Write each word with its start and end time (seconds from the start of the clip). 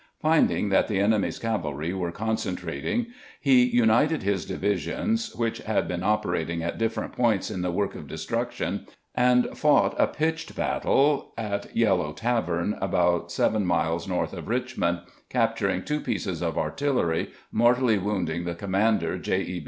Finding 0.19 0.69
that 0.69 0.87
the 0.87 0.99
enemy's 0.99 1.37
cavalry 1.37 1.93
were 1.93 2.11
concentrating, 2.11 3.05
he 3.39 3.63
united 3.63 4.23
his 4.23 4.47
diAdsions, 4.47 5.37
which 5.37 5.59
had 5.59 5.87
been 5.87 6.01
operating 6.01 6.63
at 6.63 6.79
different 6.79 7.13
points 7.13 7.51
in 7.51 7.61
the 7.61 7.69
work 7.71 7.93
of 7.93 8.07
destruction, 8.07 8.87
and 9.13 9.55
fought 9.55 9.93
a 9.99 10.07
pitched 10.07 10.55
battle 10.55 11.33
at 11.37 11.77
Yellow 11.77 12.13
Tavern, 12.13 12.79
about 12.81 13.31
seven 13.31 13.63
miles 13.63 14.07
north 14.07 14.33
of 14.33 14.47
Richmond, 14.47 15.01
capturing 15.29 15.83
two 15.83 15.99
pieces 15.99 16.41
of 16.41 16.57
artillery, 16.57 17.29
mortally 17.51 17.99
wounding 17.99 18.43
the 18.45 18.55
commander, 18.55 19.19
J. 19.19 19.41
E. 19.43 19.59